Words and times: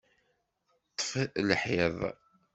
Ṭṭef 0.89 1.11
lḥiḍ! 1.47 1.97